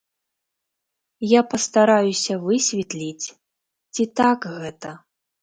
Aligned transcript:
Я 1.31 1.41
пастараюся 1.51 2.33
высветліць, 2.47 3.27
ці 3.93 4.09
так 4.23 4.51
гэта. 4.57 4.97